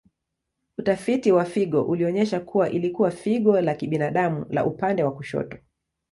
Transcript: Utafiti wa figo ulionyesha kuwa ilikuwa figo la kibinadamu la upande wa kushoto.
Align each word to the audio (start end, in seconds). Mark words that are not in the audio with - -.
Utafiti 0.77 1.31
wa 1.31 1.45
figo 1.45 1.81
ulionyesha 1.83 2.39
kuwa 2.39 2.69
ilikuwa 2.69 3.11
figo 3.11 3.61
la 3.61 3.75
kibinadamu 3.75 4.45
la 4.49 4.65
upande 4.65 5.03
wa 5.03 5.13
kushoto. 5.15 5.57